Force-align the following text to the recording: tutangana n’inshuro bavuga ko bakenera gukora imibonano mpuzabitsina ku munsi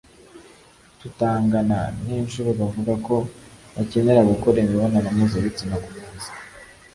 tutangana 1.01 1.79
n’inshuro 2.05 2.49
bavuga 2.59 2.93
ko 3.07 3.15
bakenera 3.75 4.21
gukora 4.31 4.55
imibonano 4.63 5.07
mpuzabitsina 5.15 5.75
ku 5.83 5.89
munsi 5.97 6.29